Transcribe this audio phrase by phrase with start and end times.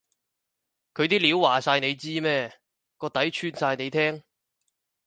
[0.95, 2.51] 佢啲料話晒你知咩？
[2.97, 4.23] 個底穿晒你聽？